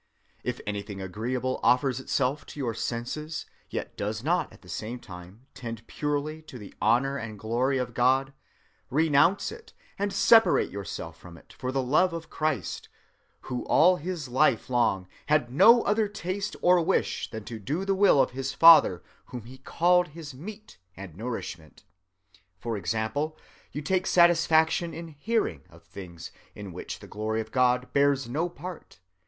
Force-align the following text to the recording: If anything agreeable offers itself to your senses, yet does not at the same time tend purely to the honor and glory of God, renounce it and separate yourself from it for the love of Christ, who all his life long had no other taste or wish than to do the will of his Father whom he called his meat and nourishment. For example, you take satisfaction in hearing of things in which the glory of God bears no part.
If 0.43 0.59
anything 0.65 0.99
agreeable 0.99 1.59
offers 1.61 1.99
itself 1.99 2.43
to 2.47 2.59
your 2.59 2.73
senses, 2.73 3.45
yet 3.69 3.95
does 3.95 4.23
not 4.23 4.51
at 4.51 4.63
the 4.63 4.67
same 4.67 4.99
time 4.99 5.45
tend 5.53 5.85
purely 5.85 6.41
to 6.41 6.57
the 6.57 6.73
honor 6.81 7.17
and 7.17 7.37
glory 7.37 7.77
of 7.77 7.93
God, 7.93 8.33
renounce 8.89 9.51
it 9.51 9.73
and 9.99 10.11
separate 10.11 10.71
yourself 10.71 11.19
from 11.19 11.37
it 11.37 11.53
for 11.53 11.71
the 11.71 11.83
love 11.83 12.13
of 12.13 12.31
Christ, 12.31 12.89
who 13.41 13.63
all 13.65 13.97
his 13.97 14.27
life 14.27 14.71
long 14.71 15.07
had 15.27 15.51
no 15.53 15.83
other 15.83 16.07
taste 16.07 16.55
or 16.63 16.81
wish 16.81 17.29
than 17.29 17.43
to 17.43 17.59
do 17.59 17.85
the 17.85 17.93
will 17.93 18.19
of 18.19 18.31
his 18.31 18.53
Father 18.55 19.03
whom 19.25 19.43
he 19.45 19.59
called 19.59 20.07
his 20.07 20.33
meat 20.33 20.79
and 20.97 21.15
nourishment. 21.15 21.83
For 22.57 22.75
example, 22.75 23.37
you 23.71 23.83
take 23.83 24.07
satisfaction 24.07 24.95
in 24.95 25.09
hearing 25.09 25.61
of 25.69 25.83
things 25.83 26.31
in 26.55 26.73
which 26.73 27.01
the 27.01 27.07
glory 27.07 27.39
of 27.39 27.51
God 27.51 27.93
bears 27.93 28.27
no 28.27 28.49
part. 28.49 28.97